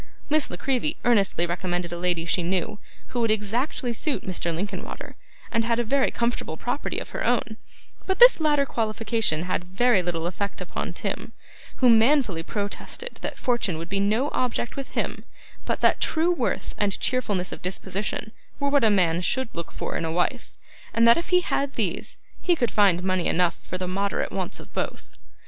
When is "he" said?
21.29-21.41, 22.41-22.55